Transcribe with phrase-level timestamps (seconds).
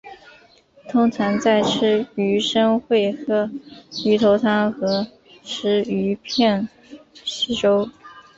[0.89, 3.51] 通常在吃鱼生会喝
[4.03, 5.05] 鱼头汤和
[5.43, 6.67] 吃鱼片
[7.23, 7.87] 稀粥。